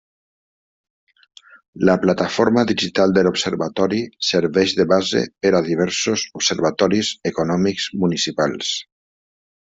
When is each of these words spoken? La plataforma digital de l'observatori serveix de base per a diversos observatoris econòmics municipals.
La 1.89 1.95
plataforma 2.05 2.63
digital 2.71 3.13
de 3.17 3.23
l'observatori 3.27 3.99
serveix 4.29 4.73
de 4.79 4.87
base 4.93 5.21
per 5.45 5.51
a 5.59 5.61
diversos 5.67 6.23
observatoris 6.41 7.11
econòmics 7.33 7.87
municipals. 8.05 8.73